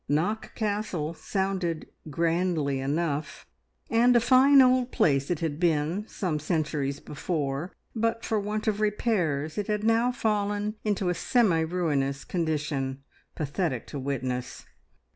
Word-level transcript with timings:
Knock 0.09 0.55
Castle 0.55 1.13
sounded 1.13 1.85
grandly 2.09 2.79
enough, 2.79 3.45
and 3.87 4.15
a 4.15 4.19
fine 4.19 4.59
old 4.59 4.91
place 4.91 5.29
it 5.29 5.41
had 5.41 5.59
been 5.59 6.07
some 6.07 6.39
centuries 6.39 6.99
before; 6.99 7.75
but 7.95 8.25
for 8.25 8.39
want 8.39 8.67
of 8.67 8.81
repairs 8.81 9.59
it 9.59 9.67
had 9.67 9.83
now 9.83 10.11
fallen 10.11 10.73
into 10.83 11.09
a 11.09 11.13
semi 11.13 11.61
ruinous 11.61 12.23
condition 12.23 13.03
pathetic 13.35 13.85
to 13.85 13.99
witness. 13.99 14.65